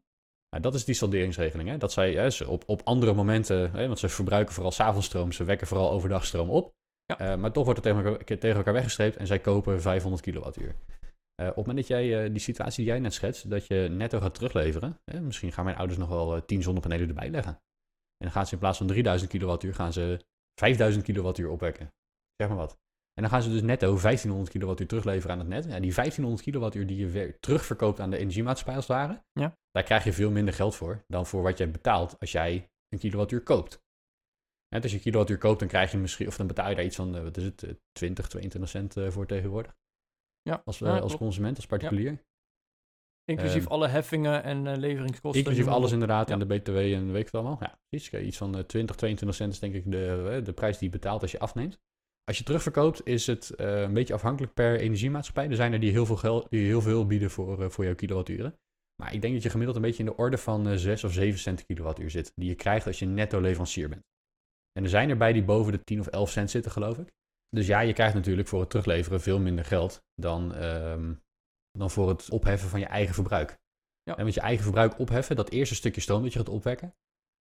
[0.50, 1.68] Nou, dat is die salderingsregeling.
[1.68, 1.76] Hè?
[1.78, 5.44] Dat zij hè, ze op, op andere momenten, hè, want ze verbruiken vooral s'avondstroom, ze
[5.44, 6.74] wekken vooral overdag stroom op.
[7.04, 7.18] Ja.
[7.18, 10.74] Eh, maar toch wordt het tegen elkaar, tegen elkaar weggestreept en zij kopen 500 kilowattuur.
[11.34, 14.20] Eh, op het moment dat jij die situatie die jij net schetst, dat je netto
[14.20, 17.52] gaat terugleveren, hè, misschien gaan mijn ouders nog wel eh, 10 zonnepanelen erbij leggen.
[17.52, 20.24] En dan gaan ze in plaats van 3000 kilowattuur, gaan ze
[20.60, 21.92] 5000 kilowattuur opwekken.
[22.36, 22.78] Zeg maar wat.
[23.16, 25.64] En dan gaan ze dus netto 1500 kilowattuur terugleveren aan het net.
[25.64, 29.56] Ja, die 1500 kilowattuur die je weer terugverkoopt aan de energiemaatschappij als het ware, Ja.
[29.70, 32.98] daar krijg je veel minder geld voor dan voor wat jij betaalt als jij een
[32.98, 33.84] kilowattuur koopt.
[34.68, 36.84] En als je een kilowattuur koopt, dan krijg je misschien, of dan betaal je daar
[36.84, 39.74] iets van, eh, wat is het, eh, 20, 22 cent eh, voor tegenwoordig.
[40.42, 42.24] Ja, Als, ja, eh, als consument, als particulier.
[43.24, 45.40] Inclusief Ehm, alle heffingen en eh, leveringskosten.
[45.40, 46.32] Inclusief alles inderdaad Ja.
[46.34, 47.56] en de BTW en weet ik het allemaal.
[47.60, 48.12] Ja, precies.
[48.20, 50.94] Iets van eh, 20, 22 cent is denk ik de, eh, de prijs die je
[50.98, 51.78] betaalt als je afneemt.
[52.28, 55.48] Als je terugverkoopt is het eh, een beetje afhankelijk per energiemaatschappij.
[55.48, 57.94] Er zijn er die heel veel, geld, die heel veel bieden voor, eh, voor jouw
[57.94, 58.58] kilowatturen.
[59.02, 61.12] Maar ik denk dat je gemiddeld een beetje in de orde van eh 6 of
[61.12, 62.32] 7 cent per kilowattuur zit.
[62.34, 64.02] Die je krijgt als je netto leverancier bent.
[64.72, 67.12] En er zijn er bij die boven de 10 of 11 cent zitten, geloof ik.
[67.48, 71.14] Dus ja, je krijgt natuurlijk voor het terugleveren veel minder geld dan, ehm,
[71.70, 73.58] dan voor het opheffen van je eigen verbruik.
[74.02, 74.16] Ja.
[74.16, 76.94] En met je eigen verbruik opheffen, dat eerste stukje stroom dat je gaat opwekken,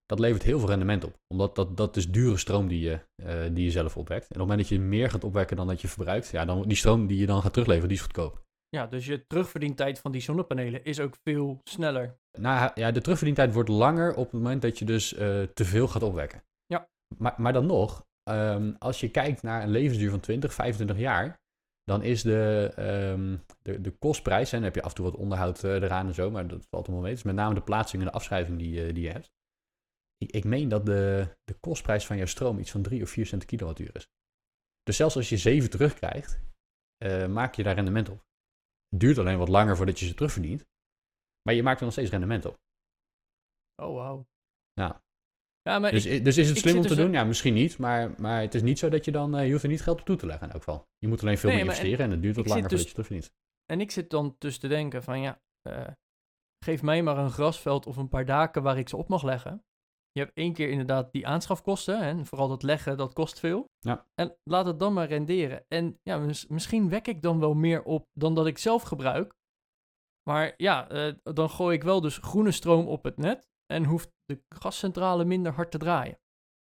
[0.06, 1.20] dat levert heel veel rendement op.
[1.28, 4.24] Omdat dat, dat is dure stroom die je, eh, die je zelf opwekt.
[4.24, 6.68] En op het moment dat je meer gaat opwekken dan dat je verbruikt, ja, dan
[6.68, 8.44] die stroom die je dan gaat terugleveren, die is goedkoop.
[8.70, 12.18] Ja, dus je terugverdientijd van die zonnepanelen is ook veel sneller.
[12.40, 15.88] Nou ja, de terugverdientijd wordt langer op het moment dat je dus eh, te veel
[15.88, 16.44] gaat opwekken.
[16.66, 16.88] Ja.
[17.18, 21.40] Maar, maar dan nog, ehm, als je kijkt naar een levensduur van 20, 25 jaar,
[21.84, 25.16] dan is de, ehm, de, de kostprijs, en dan heb je af en toe wat
[25.16, 27.14] onderhoud eh, eraan en zo, maar dat valt allemaal mee.
[27.14, 29.34] Is met name de plaatsing en de afschrijving die, die je hebt.
[30.18, 33.26] Ik, ik meen dat de, de kostprijs van jouw stroom iets van 3 of 4
[33.26, 34.08] cent per kilowattuur is.
[34.84, 36.40] Dus zelfs als je 7 terugkrijgt,
[36.98, 38.24] eh, maak je daar rendement op.
[38.90, 40.66] Het duurt alleen wat langer voordat je ze terugverdient.
[41.42, 42.58] Maar je maakt er nog steeds rendement op.
[43.82, 44.28] Oh, wauw.
[44.74, 45.04] Ja.
[45.62, 47.12] Ja, maar Dus, ik, dus is het slim om te dus doen?
[47.12, 47.78] Ja, misschien niet.
[47.78, 49.36] Maar, maar het is niet zo dat je dan...
[49.36, 50.88] eh, je hoeft er niet geld op toe te leggen in elk geval.
[50.98, 52.86] Je moet alleen veel Nee, meer en investeren en het duurt wat langer voordat je
[52.86, 53.34] het terugverdient.
[53.66, 55.88] en ik zit dan dus te denken van ja, eh,
[56.66, 59.64] geef mij maar een grasveld of een paar daken waar ik ze op mag leggen.
[60.16, 63.66] Je hebt één keer inderdaad die aanschafkosten en vooral dat leggen, dat kost veel.
[63.80, 64.08] Ja.
[64.14, 65.66] En laat het dan maar renderen.
[65.68, 69.34] En ja, mis- misschien wek ik dan wel meer op dan dat ik zelf gebruik.
[70.30, 74.12] Maar ja, eh, dan gooi ik wel dus groene stroom op het net en hoeft
[74.26, 76.20] de gascentrale minder hard te draaien.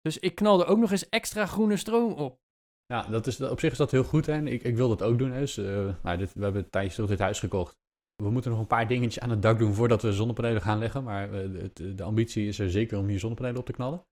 [0.01, 2.39] Dus ik knal er ook nog eens extra groene stroom op.
[2.85, 4.25] Ja, dat is, op zich is dat heel goed.
[4.25, 4.33] Hè?
[4.33, 5.31] En ik, ik wil dat ook doen.
[5.31, 5.39] Hè?
[5.39, 7.81] Dus, eh, nou, dit, we hebben tijdens dit huis gekocht.
[8.23, 11.03] We moeten nog een paar dingetjes aan het dak doen voordat we zonnepanelen gaan leggen.
[11.03, 14.05] Maar eh, de ambitie is er zeker om hier zonnepanelen op te knallen.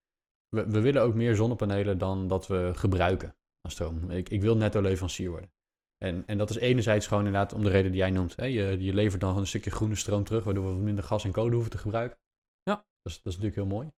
[0.49, 4.11] We, we willen ook meer zonnepanelen dan dat we gebruiken aan stroom.
[4.11, 5.51] Ik, ik wil netto leverancier worden.
[5.97, 8.35] En, en dat is enerzijds gewoon inderdaad om de reden die jij noemt.
[8.35, 8.45] Hè?
[8.45, 11.31] Je, je levert dan gewoon een stukje groene stroom terug, waardoor we minder gas en
[11.31, 12.17] kolen hoeven te gebruiken.
[12.63, 12.73] Ja.
[12.73, 13.91] Dat is, dat is natuurlijk heel mooi.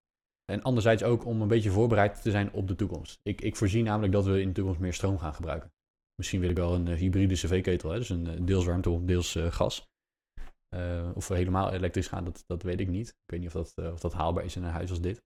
[0.44, 3.20] En anderzijds ook om een beetje voorbereid te zijn op de toekomst.
[3.22, 5.72] Ik, ik voorzie namelijk dat we in de toekomst meer stroom gaan gebruiken.
[6.14, 9.88] Misschien wil ik wel een eh, hybride cv-ketel, dus een eh, deels warmte deels gas.
[10.74, 13.08] Eh, of we helemaal elektrisch gaan, dat, dat weet ik niet.
[13.08, 15.22] Ik weet niet of dat, eh, of dat haalbaar is in een huis als dit.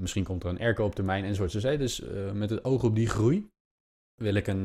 [0.00, 1.52] Misschien komt er een airco op termijn enzovoort.
[1.52, 3.50] Dus, dus eh, met het oog op die groei
[4.14, 4.62] wil ik, een,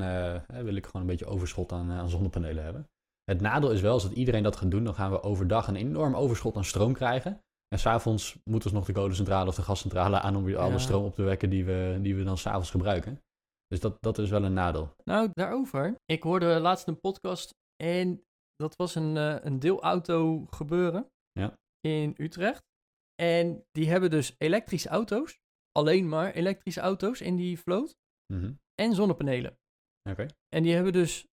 [0.48, 2.88] wil ik gewoon een beetje overschot aan, aan zonnepanelen hebben.
[3.24, 5.76] Het nadeel is wel, als dat iedereen dat gaat doen, dan gaan we overdag een
[5.76, 7.42] enorm overschot aan stroom krijgen.
[7.68, 10.78] En s'avonds moet dus nog de kolencentrale of de gascentrale aan om weer alle Ja.
[10.78, 13.22] stroom op te wekken die we, die we dan s'avonds gebruiken.
[13.68, 14.96] Dus dat, dat is wel een nadeel.
[15.04, 15.96] Nou, daarover.
[16.06, 18.22] Ik hoorde laatst een podcast en
[18.58, 21.58] dat was een, eh, een deelauto gebeuren Ja.
[21.80, 22.66] in Utrecht.
[23.16, 25.40] En die hebben dus elektrische auto's,
[25.72, 27.96] alleen maar elektrische auto's in die vloot
[28.34, 28.54] Mhm.
[28.82, 29.58] en zonnepanelen.
[30.10, 30.26] Oké.
[30.50, 31.28] En die hebben dus,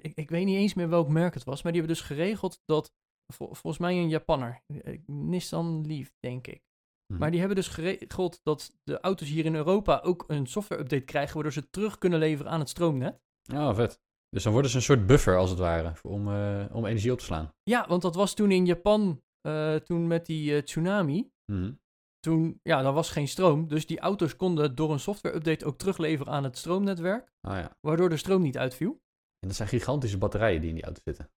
[0.00, 2.60] ik, ik weet niet eens meer welk merk het was, maar die hebben dus geregeld
[2.64, 2.92] dat,
[3.32, 6.62] vol- volgens mij een Japanner, eh, Nissan Leaf denk ik.
[7.06, 7.18] Mhm.
[7.20, 11.34] Maar die hebben dus geregeld dat de auto's hier in Europa ook een software-update krijgen,
[11.34, 13.20] waardoor ze terug kunnen leveren aan het stroomnet.
[13.54, 14.00] Oh, vet.
[14.34, 17.18] Dus dan worden ze een soort buffer als het ware, om, eh, om energie op
[17.18, 17.52] te slaan.
[17.62, 21.30] Ja, want dat was toen in Japan, eh, toen met die eh, tsunami.
[21.52, 21.72] Mhm.
[22.18, 23.68] Toen, ja, daar was geen stroom.
[23.68, 27.32] Dus die auto's konden door een software-update ook terugleveren aan het stroomnetwerk.
[27.40, 27.76] Ah ja.
[27.80, 28.90] Waardoor de stroom niet uitviel.
[29.38, 31.30] En dat zijn gigantische batterijen die in die auto zitten.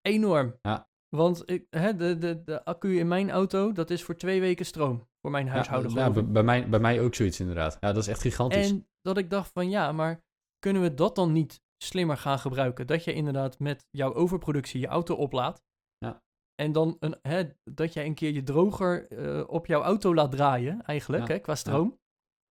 [0.00, 0.58] Enorm.
[0.62, 0.88] Ja.
[1.08, 4.66] Want ik, hè, de, de, de accu in mijn auto, dat is voor twee weken
[4.66, 5.08] stroom.
[5.20, 5.92] Voor mijn huishouden.
[5.92, 7.76] ja, bij mij, bij mij ook zoiets inderdaad.
[7.80, 8.70] Ja, dat is echt gigantisch.
[8.70, 10.22] En dat ik dacht van ja, maar
[10.58, 12.86] kunnen we dat dan niet slimmer gaan gebruiken?
[12.86, 15.62] Dat je inderdaad met jouw overproductie je auto oplaadt.
[15.98, 16.22] Ja.
[16.54, 20.30] En dan een, hè, dat jij een keer je droger eh, op jouw auto laat
[20.30, 21.34] draaien, eigenlijk, Ja.
[21.34, 21.98] hè, qua stroom.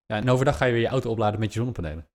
[0.06, 2.08] Ja, en overdag ga je weer je auto opladen met je zonnepanelen.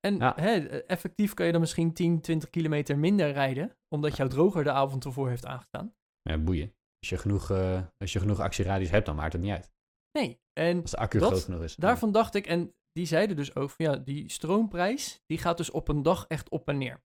[0.00, 0.32] En Ja.
[0.36, 4.70] hè, effectief kan je dan misschien 10, 20 kilometer minder rijden, omdat jouw droger de
[4.70, 5.94] avond ervoor heeft aangestaan.
[6.22, 6.74] Ja, boeien.
[7.00, 9.70] Als je genoeg, eh, als je genoeg actieradius hebt, dan maakt het niet uit.
[10.18, 11.76] Nee, en Als de accu Dat- groot genoeg is.
[11.76, 15.70] daarvan dacht ik, en die zeiden dus ook van ja, die stroomprijs, die gaat dus
[15.70, 17.02] op een dag echt op en neer.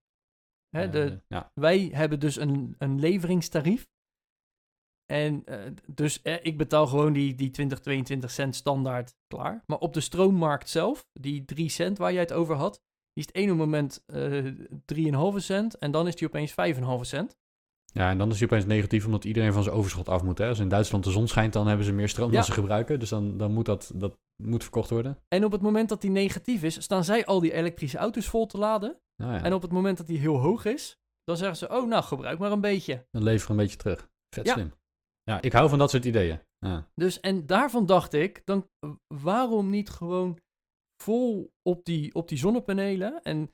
[0.68, 1.50] Hè, Eh, de, ja.
[1.54, 3.88] Wij hebben dus een, een leveringstarief.
[5.06, 9.62] En eh, dus eh, ik betaal gewoon die, die 20, 22 cent standaard klaar.
[9.66, 12.74] Maar op de stroommarkt zelf, die 3 cent waar jij het over had,
[13.12, 17.36] die is het ene moment eh 3,5 cent en dan is die opeens 5,5 cent.
[17.94, 20.38] Ja, en dan is hij opeens negatief omdat iedereen van zijn overschot af moet.
[20.38, 20.48] Hè?
[20.48, 22.34] Als in Duitsland de zon schijnt, dan hebben ze meer stroom Ja.
[22.34, 22.98] dan ze gebruiken.
[22.98, 25.18] Dus dan, dan moet dat, dat moet verkocht worden.
[25.28, 28.46] En op het moment dat die negatief is, staan zij al die elektrische auto's vol
[28.46, 29.00] te laden.
[29.16, 31.88] Nou ja, En op het moment dat die heel hoog is, dan zeggen ze, oh
[31.88, 33.06] nou, gebruik maar een beetje.
[33.10, 34.10] dan leveren we een beetje terug.
[34.34, 34.52] Vet Ja.
[34.52, 34.72] slim.
[35.22, 36.40] Ja, ik hou van dat soort ideeën.
[36.58, 36.90] Ja.
[36.94, 38.90] Dus en daarvan dacht ik, dan eh,
[39.22, 40.38] waarom niet gewoon
[41.02, 43.22] vol op die, op die zonnepanelen?
[43.22, 43.52] En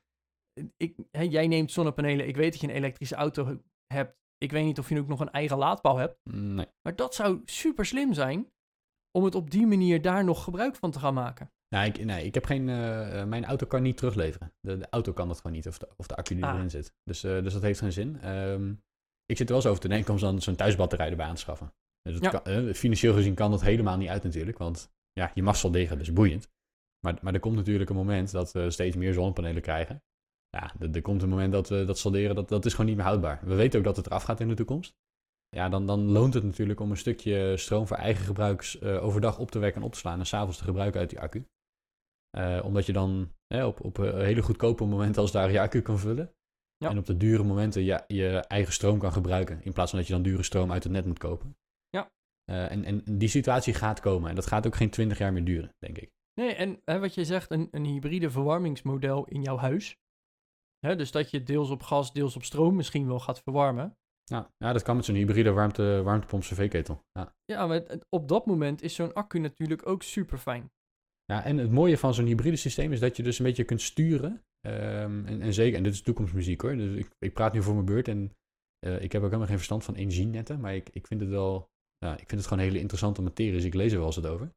[0.77, 3.59] ik, hè, jij neemt zonnepanelen, ik weet dat je een elektrische auto
[3.95, 4.19] hebt.
[4.43, 6.17] Ik weet niet of je ook nog een eigen laadpaal hebt.
[6.31, 6.67] Nee.
[6.83, 8.51] Maar dat zou super slim zijn
[9.19, 11.51] om het op die manier daar nog gebruik van te gaan maken.
[11.75, 12.69] Nou, ik, nee, ik heb geen.
[12.69, 14.53] eh, eh, mijn auto kan niet terugleveren.
[14.61, 16.55] De, de auto kan dat gewoon niet, of de, of de accu die Ah.
[16.55, 16.95] erin zit.
[17.05, 18.21] Dus, eh, dus dat heeft geen zin.
[18.21, 18.71] Ehm,
[19.27, 21.41] ik zit er wel eens over te denken om zo'n zo'n thuisbatterij erbij aan te
[21.41, 21.73] schaffen.
[22.03, 22.31] Dus Ja.
[22.31, 24.59] kan- financieel gezien kan dat helemaal niet uit natuurlijk.
[24.59, 26.51] Want ja, je mag solderen, dus boeiend.
[27.07, 30.03] Maar, maar er komt natuurlijk een moment dat we steeds meer zonnepanelen krijgen.
[30.51, 32.97] Ja, er, er komt een moment dat we dat solderen, dat, dat is gewoon niet
[32.97, 33.41] meer houdbaar.
[33.43, 34.95] We weten ook dat het eraf gaat in de toekomst.
[35.57, 39.39] Ja, dan, dan loont het natuurlijk om een stukje stroom voor eigen gebruik eh, overdag
[39.39, 41.45] op te wekken en op te slaan en s'avonds te gebruiken uit die accu.
[42.31, 45.81] Eh, omdat je dan hè, op, op eh, hele goedkope momenten als daar je accu
[45.81, 46.33] kan vullen.
[46.77, 46.91] Ja.
[46.91, 49.63] En op de dure momenten je, je eigen stroom kan gebruiken.
[49.63, 51.57] In plaats van dat je dan dure stroom uit het net moet kopen.
[51.89, 52.11] Ja.
[52.45, 54.29] En, en die situatie gaat komen.
[54.29, 56.11] En dat gaat ook geen twintig jaar meer duren, denk ik.
[56.35, 59.97] Nee, en hè, wat je zegt, een, een hybride verwarmingsmodel in jouw huis.
[60.87, 63.97] Hè, dus dat je deels op gas, deels op stroom misschien wel gaat verwarmen.
[64.25, 67.05] Ja, ja dat kan met zo'n hybride warmte, warmtepomp cv-ketel.
[67.13, 67.35] Ja.
[67.45, 70.71] Ja, maar op dat moment is zo'n accu natuurlijk ook super fijn.
[71.25, 73.81] ja, en het mooie van zo'n hybride systeem is dat je dus een beetje kunt
[73.81, 74.43] sturen.
[74.61, 76.77] Ehm, en, en zeker, en dit is toekomstmuziek hoor.
[76.77, 78.33] Dus ik, ik praat nu voor mijn beurt en
[78.79, 80.61] eh, ik heb ook helemaal geen verstand van energienetten.
[80.61, 83.53] Maar ik, ik vind het wel, ja, ik vind het gewoon een hele interessante materie.
[83.53, 84.53] Dus ik lees er wel eens het over.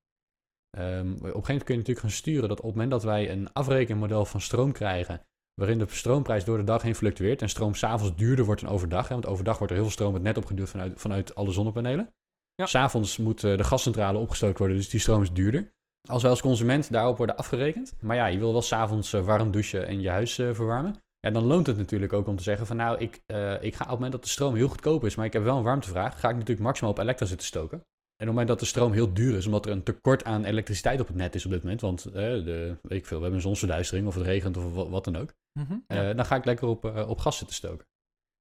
[0.77, 3.03] Ehm, op een gegeven moment kun je natuurlijk gaan sturen dat op het moment dat
[3.03, 7.49] wij een afrekenmodel van stroom krijgen, waarin de stroomprijs door de dag heen fluctueert en
[7.49, 10.23] stroom s'avonds duurder wordt dan overdag, hè, want overdag wordt er heel veel stroom het
[10.23, 12.13] net opgeduwd vanuit, vanuit alle zonnepanelen.
[12.55, 12.65] Ja.
[12.65, 15.71] S'avonds moet de gascentrale opgestookt worden, dus die stroom is duurder.
[16.09, 19.51] Als wij als consument daarop worden afgerekend, maar ja, je wil wel s'avonds eh, warm
[19.51, 22.67] douchen en je huis eh, verwarmen, ja, dan loont het natuurlijk ook om te zeggen
[22.67, 25.15] van nou, ik, eh, ik ga op het moment dat de stroom heel goedkoop is,
[25.15, 27.83] maar ik heb wel een warmtevraag, ga ik natuurlijk maximaal op elektra zitten stoken.
[28.15, 30.43] En op het moment dat de stroom heel duur is, omdat er een tekort aan
[30.45, 33.23] elektriciteit op het net is op dit moment, want eh, de, weet ik veel, we
[33.23, 36.13] hebben een zonsverduistering of het regent of wa- wat dan ook, Mhm, eh, ja.
[36.13, 37.87] dan ga ik lekker op, eh, op gas zitten stoken.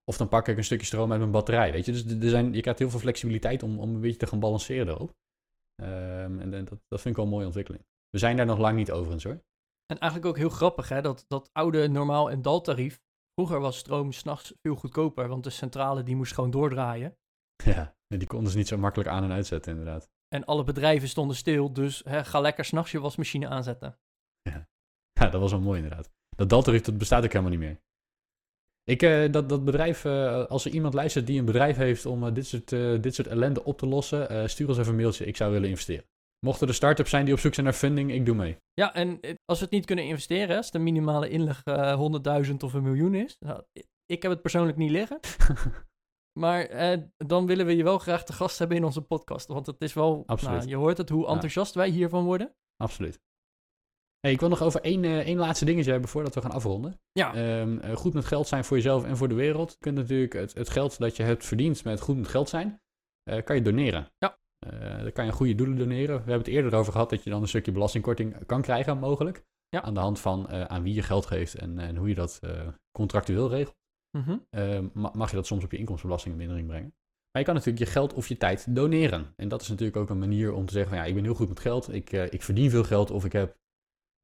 [0.04, 1.92] Of dan pak ik een stukje stroom uit mijn batterij, weet je.
[1.92, 4.87] Dus er zijn, je krijgt heel veel flexibiliteit om, om een beetje te gaan balanceren
[4.87, 5.12] daarop.
[5.82, 7.85] Ehm, en en dat, dat vind ik wel een mooie ontwikkeling.
[8.11, 9.42] We zijn daar nog lang niet overigens hoor.
[9.87, 13.00] En eigenlijk ook heel grappig, hè, dat, dat oude normaal- en daltarief.
[13.35, 17.16] Vroeger was stroom s'nachts veel goedkoper, want de centrale die moest gewoon doordraaien.
[17.64, 20.10] Ja, en die konden ze niet zo makkelijk aan en uitzetten inderdaad.
[20.28, 23.98] En alle bedrijven stonden stil, dus hè, ga lekker s'nachts je wasmachine aanzetten.
[24.42, 24.66] Ja,
[25.30, 26.10] dat was wel mooi inderdaad.
[26.36, 27.80] Dat daltarief, dat bestaat ook helemaal niet meer.
[28.84, 32.26] Ik, eh, dat, dat bedrijf, eh, als er iemand luistert die een bedrijf heeft om
[32.26, 32.68] eh, dit, soort,
[33.02, 35.26] dit soort ellende op te lossen, stuur ons even een mailtje.
[35.26, 36.04] Ik zou willen investeren.
[36.46, 38.56] Mochten er start-ups zijn die op zoek zijn naar funding, ik doe mee.
[38.74, 42.00] Ja, en als we het niet kunnen investeren, als de minimale inleg eh
[42.46, 43.36] 100.000 of een miljoen is.
[43.40, 43.62] Nou,
[44.06, 45.20] ik heb het persoonlijk niet liggen.
[46.33, 49.47] Maar eh, dan willen we je wel graag te gast hebben in onze podcast.
[49.47, 50.57] Want het is wel, Absoluut.
[50.57, 52.55] nou, je hoort het, hoe enthousiast wij hiervan worden.
[52.77, 53.21] Absoluut.
[54.21, 57.01] Hey, ik wil nog over één, eh, één laatste dingetje hebben voordat we gaan afronden.
[57.12, 59.71] Ja, Ehm, eh, goed met geld zijn voor jezelf en voor de wereld.
[59.71, 62.81] Je kunt natuurlijk het, het geld dat je hebt verdiend met goed met geld zijn,
[63.45, 64.12] kan je doneren.
[64.18, 64.38] Ja.
[65.03, 66.07] Dan kan je goede doelen doneren.
[66.07, 69.45] We hebben het eerder over gehad dat je dan een stukje belastingkorting kan krijgen, mogelijk.
[69.68, 69.83] Ja.
[69.83, 72.40] Aan de hand van aan wie je geld geeft en, en hoe je dat
[72.92, 73.82] contractueel regelt.
[74.18, 74.37] Mhm.
[74.51, 76.94] Eh, ma- mag je dat soms op je inkomstenbelasting in mindering brengen.
[77.33, 79.33] Maar je kan natuurlijk je geld of je tijd doneren.
[79.37, 81.35] En dat is natuurlijk ook een manier om te zeggen van ja, ik ben heel
[81.35, 81.92] goed met geld.
[81.92, 83.57] Ik, eh, ik verdien veel geld of ik heb,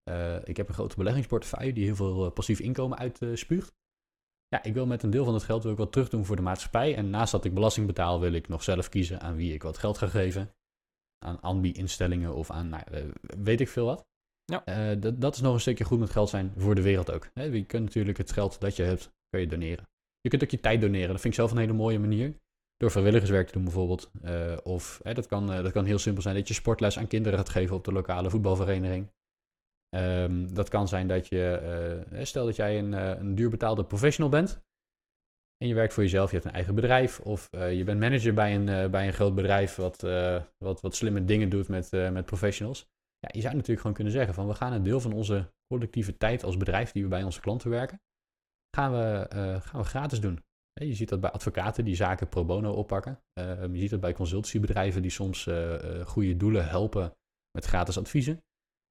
[0.02, 3.76] eh, ik heb een grote beleggingsportefeuille die heel veel eh, passief inkomen uitspuugt.
[4.48, 6.36] ja, ik wil met een deel van het geld wil ik wat terug doen voor
[6.36, 6.96] de maatschappij.
[6.96, 9.78] En naast dat ik belasting betaal, wil ik nog zelf kiezen aan wie ik wat
[9.78, 10.54] geld ga geven.
[11.24, 12.82] Aan ambi-instellingen of aan, nou,
[13.20, 14.06] weet ik veel wat.
[14.44, 14.94] Ja.
[14.94, 17.30] Dat, dat is nog een stukje goed met geld zijn voor de wereld ook.
[17.34, 19.84] Hè, je kunt natuurlijk het geld dat je hebt, kun je doneren.
[20.20, 21.08] Je kunt ook je tijd doneren.
[21.08, 22.34] Dat vind ik zelf een hele mooie manier.
[22.76, 24.10] Door vrijwilligerswerk te doen bijvoorbeeld.
[24.22, 27.06] Eh, of hè, dat, kan, eh, dat kan heel simpel zijn dat je sportles aan
[27.06, 29.10] kinderen gaat geven op de lokale voetbalvereniging.
[29.88, 31.50] Ehm, dat kan zijn dat je,
[32.10, 34.60] eh, stel dat jij een, een duur betaalde professional bent.
[35.56, 37.20] En je werkt voor jezelf, je hebt een eigen bedrijf.
[37.20, 40.00] Of je bent manager bij een, bij een groot bedrijf wat,
[40.58, 42.86] wat, wat slimme dingen doet met, met professionals.
[43.18, 46.16] Ja, je zou natuurlijk gewoon kunnen zeggen van we gaan een deel van onze collectieve
[46.16, 48.00] tijd als bedrijf die we bij onze klanten werken,
[48.76, 50.46] gaan we, eh, gaan we gratis doen.
[50.72, 53.20] Je ziet dat bij advocaten die zaken pro bono oppakken.
[53.32, 57.16] Eh, je ziet dat bij consultancybedrijven die soms eh, eh, goede doelen helpen
[57.50, 58.42] met gratis adviezen.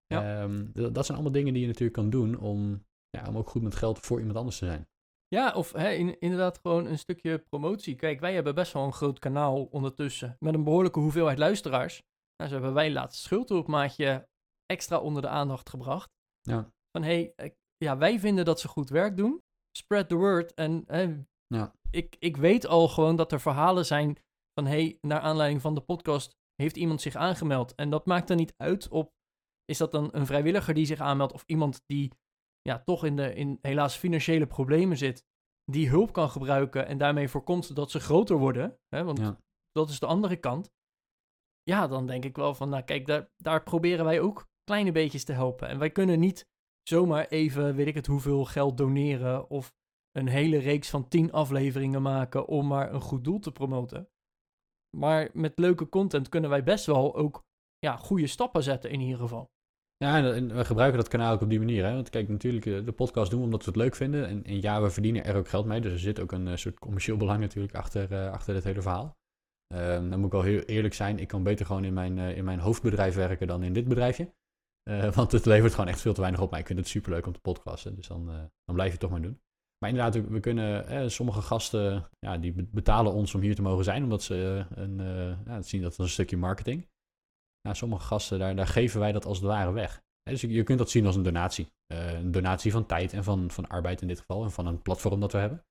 [0.05, 0.41] Ja.
[0.41, 3.61] Ehm, dat zijn allemaal dingen die je natuurlijk kan doen om, ja, om ook goed
[3.61, 4.87] met geld voor iemand anders te zijn.
[5.27, 7.95] Ja, of hè, in- inderdaad gewoon een stukje promotie.
[7.95, 10.35] Kijk, wij hebben best wel een groot kanaal ondertussen.
[10.39, 12.03] Met een behoorlijke hoeveelheid luisteraars.
[12.37, 14.27] Nou, zo hebben wij laatst schuldhulpmaatje
[14.65, 16.09] extra onder de aandacht gebracht.
[16.41, 16.71] Ja.
[16.91, 19.41] Van hé, hey, ja, wij vinden dat ze goed werk doen.
[19.77, 20.53] Spread the word.
[20.53, 20.85] En
[21.47, 21.73] Ja.
[21.89, 24.17] ik, ik weet al gewoon dat er verhalen zijn
[24.59, 27.75] van hé, hey, naar aanleiding van de podcast heeft iemand zich aangemeld.
[27.75, 29.13] En dat maakt er niet uit op,
[29.65, 32.11] is dat dan een vrijwilliger die zich aanmeldt of iemand die
[32.61, 35.25] ja, toch in, de, in helaas financiële problemen zit,
[35.71, 38.79] die hulp kan gebruiken en daarmee voorkomt dat ze groter worden.
[38.95, 39.37] Hè, want Ja.
[39.71, 40.71] dat is de andere kant.
[41.63, 45.23] Ja, dan denk ik wel van, nou kijk, daar, daar proberen wij ook kleine beetjes
[45.23, 45.67] te helpen.
[45.67, 46.47] En wij kunnen niet
[46.87, 49.75] zomaar even, weet ik het, hoeveel geld doneren of
[50.11, 54.09] een hele reeks van tien afleveringen maken om maar een goed doel te promoten.
[54.97, 57.45] Maar met leuke content kunnen wij best wel ook
[57.79, 59.49] ja, goede stappen zetten in ieder geval.
[59.97, 61.85] Ja, en, we gebruiken dat kanaal ook op die manier.
[61.85, 61.93] Hè?
[61.93, 64.27] Want kijk, natuurlijk, eh, de podcast doen we omdat we het leuk vinden.
[64.27, 65.81] En, en ja, we verdienen er ook geld mee.
[65.81, 68.81] Dus er zit ook een eh, soort commercieel belang natuurlijk achter, eh, achter dit hele
[68.81, 69.17] verhaal.
[69.67, 71.19] Ehm, dan moet ik wel heel eerlijk zijn.
[71.19, 74.33] Ik kan beter gewoon in mijn, in mijn hoofdbedrijf werken dan in dit bedrijfje.
[74.87, 76.51] Eh, want het levert gewoon echt veel te weinig op.
[76.51, 77.95] Maar ik vind het superleuk om te podcasten.
[77.95, 79.39] Dus dan, eh, dan blijf je het toch maar doen.
[79.79, 83.61] Maar inderdaad, we- kunnen, eh, sommige gasten, ja, die be- betalen ons om hier te
[83.61, 84.03] mogen zijn.
[84.03, 84.97] Omdat ze een,
[85.45, 86.87] ja, zien dat als een stukje marketing.
[87.61, 90.01] Nou, sommige gasten, daar, daar geven wij dat als het ware weg.
[90.23, 91.67] Dus je kunt dat zien als een donatie.
[91.93, 94.43] Een donatie van tijd en van, van arbeid in dit geval.
[94.43, 95.65] En van een platform dat we hebben.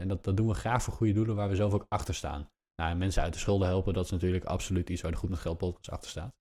[0.00, 2.48] En dat, dat doen we graag voor goede doelen waar we zelf ook achter staan.
[2.82, 5.38] Nou, mensen uit de schulden helpen, dat is natuurlijk absoluut iets waar de Goed met
[5.38, 6.34] Geld podcast achter staat.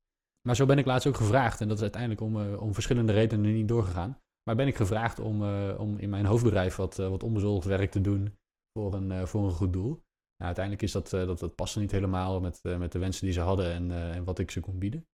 [0.47, 3.13] Maar zo ben ik laatst ook gevraagd, en dat is uiteindelijk om, uh, om verschillende
[3.13, 4.19] redenen niet doorgegaan.
[4.43, 5.43] Maar ben ik gevraagd om,
[5.77, 8.37] om in mijn hoofdbedrijf wat, wat onbezoldigd werk te doen
[8.77, 9.89] voor een, voor een goed doel.
[9.89, 13.41] Nou, uiteindelijk is dat, dat, dat paste niet helemaal met, met de wensen die ze
[13.41, 15.07] hadden en, en wat ik ze kon bieden.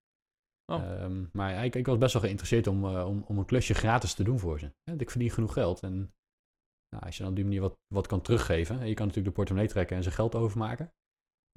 [0.71, 1.01] Oh.
[1.01, 4.13] Um, maar ik, ik, was best wel geïnteresseerd om, uh, om, om een klusje gratis
[4.13, 4.73] te doen voor ze.
[4.97, 5.79] ik verdien genoeg geld.
[5.79, 6.13] En
[6.89, 8.75] nou, als je dan op die manier wat, wat kan teruggeven.
[8.75, 10.93] Je kan natuurlijk de portemonnee trekken en ze geld overmaken.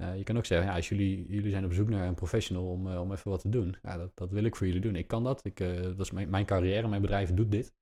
[0.03, 2.71] Uh, je kan ook zeggen, ja, als jullie, jullie zijn op zoek naar een professional
[2.71, 3.77] om, uh, om even wat te doen.
[3.81, 4.95] Ja, dat, dat wil ik voor jullie doen.
[4.95, 5.45] Ik kan dat.
[5.45, 6.87] Ik, dat is mijn, mijn carrière.
[6.87, 7.75] Mijn bedrijf doet dit.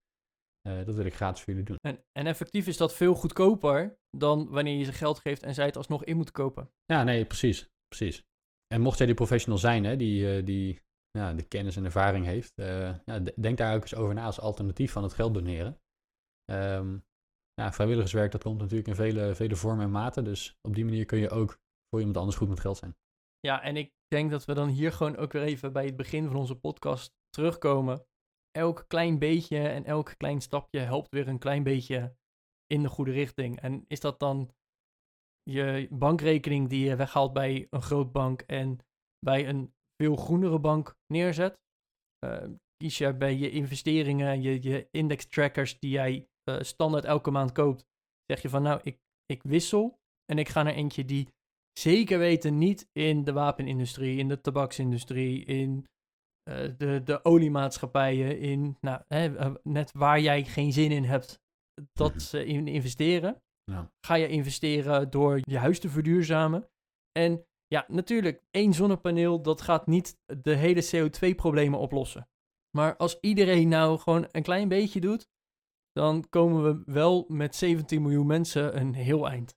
[0.61, 1.77] dat wil ik gratis voor jullie doen.
[1.81, 5.65] En, en effectief is dat veel goedkoper dan wanneer je ze geld geeft en zij
[5.65, 6.71] het alsnog in moet kopen.
[6.85, 7.69] Ja, nee, precies.
[7.87, 8.23] precies.
[8.67, 12.53] En mocht jij die professional zijn, hè, die, die ja, de kennis en ervaring heeft,
[13.05, 15.79] ja, denk daar ook eens over na als alternatief van het geld doneren.
[16.51, 17.05] Um,
[17.53, 20.23] ja, vrijwilligerswerk, dat komt natuurlijk in vele, vele vormen en maten.
[20.23, 21.61] Dus op die manier kun je ook
[21.93, 22.95] voor iemand anders goed met geld zijn.
[23.39, 26.27] Ja, en ik denk dat we dan hier gewoon ook weer even bij het begin
[26.27, 28.05] van onze podcast terugkomen.
[28.51, 32.15] Elk klein beetje en elk klein stapje helpt weer een klein beetje
[32.65, 33.59] in de goede richting.
[33.59, 34.51] En is dat dan
[35.43, 38.77] je bankrekening die je weghaalt bij een groot bank en
[39.19, 41.59] bij een veel groenere bank neerzet.
[42.25, 42.43] Uh,
[42.77, 47.51] kies je bij je investeringen, je, je index trackers die jij uh, standaard elke maand
[47.51, 47.85] koopt,
[48.25, 51.27] zeg je van nou, ik, ik wissel en ik ga naar eentje die
[51.73, 55.87] zeker weten niet in de wapenindustrie, in de tabaksindustrie, in
[56.49, 61.39] uh, de, de oliemaatschappijen, in nou, hè, net waar jij geen zin in hebt,
[61.93, 63.41] dat ze in investeren.
[63.71, 63.91] Ja.
[64.05, 66.67] Ga je investeren door je huis te verduurzamen.
[67.11, 72.27] En ja, natuurlijk, één zonnepaneel, dat gaat niet de hele CO2-problemen oplossen.
[72.77, 75.27] Maar als iedereen nou gewoon een klein beetje doet,
[75.91, 79.55] dan komen we wel met 17 miljoen mensen een heel eind.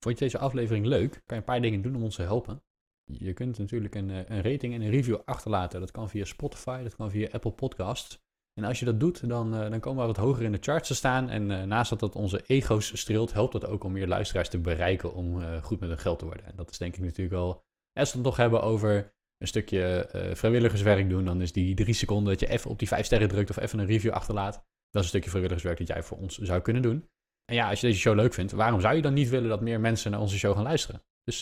[0.00, 1.10] Vond je deze aflevering leuk?
[1.10, 2.62] Kan je een paar dingen doen om ons te helpen?
[3.04, 5.80] Je kunt natuurlijk een, eh, een rating en een review achterlaten.
[5.80, 8.18] Dat kan via Spotify, dat kan via Apple Podcasts.
[8.54, 10.88] En als je dat doet, dan, uh, dan komen we wat hoger in de charts
[10.88, 11.28] te staan.
[11.28, 14.58] En uh, naast dat dat onze ego's streelt, helpt dat ook om meer luisteraars te
[14.58, 16.44] bereiken om goed met hun geld te worden.
[16.44, 17.64] En dat is denk ik natuurlijk al.
[17.92, 22.32] Als we het nog hebben over een stukje vrijwilligerswerk doen, dan is die drie seconden
[22.32, 24.54] dat je even op die vijf sterren drukt of even een review achterlaat.
[24.54, 27.08] Dat is een stukje vrijwilligerswerk dat jij voor ons zou kunnen doen.
[27.50, 29.60] En ja, als je deze show leuk vindt, waarom zou je dan niet willen dat
[29.60, 31.02] meer mensen naar onze show gaan luisteren?
[31.24, 31.40] Dus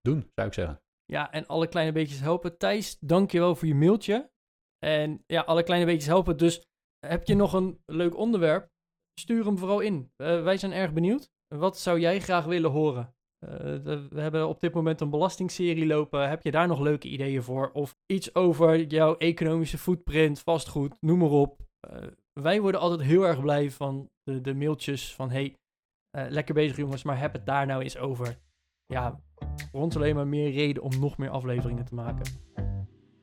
[0.00, 0.80] doen, zou ik zeggen.
[1.04, 2.58] Ja, en alle kleine beetjes helpen.
[2.58, 4.30] Thijs, dankjewel voor je mailtje.
[4.78, 6.36] En ja, alle kleine beetjes helpen.
[6.36, 6.64] Dus
[7.06, 8.68] heb je nog een leuk onderwerp?
[9.20, 10.12] Stuur hem vooral in.
[10.16, 11.30] Uh, wij zijn erg benieuwd.
[11.54, 13.14] Wat zou jij graag willen horen?
[13.46, 13.50] Uh,
[14.08, 16.28] we hebben op dit moment een belastingserie lopen.
[16.28, 17.70] Heb je daar nog leuke ideeën voor?
[17.72, 21.60] Of iets over jouw economische footprint, vastgoed, noem maar op.
[21.90, 22.06] Uh,
[22.42, 25.30] wij worden altijd heel erg blij van de, de mailtjes van...
[25.30, 25.54] Hey,
[26.10, 28.38] lekker bezig jongens, maar heb het daar nou eens over.
[28.86, 29.20] Ja,
[29.70, 32.24] voor ons alleen maar meer reden om nog meer afleveringen te maken.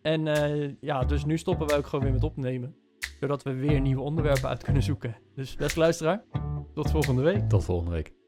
[0.01, 2.75] En uh, ja, dus nu stoppen wij ook gewoon weer met opnemen.
[3.19, 5.15] Zodat we weer nieuwe onderwerpen uit kunnen zoeken.
[5.35, 6.23] Dus beste luisteraar,
[6.73, 7.49] tot volgende week.
[7.49, 8.22] Tot volgende week.